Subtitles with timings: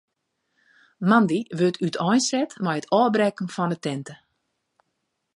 [1.07, 4.15] Moandei wurdt úteinset mei it ôfbrekken fan de tinte.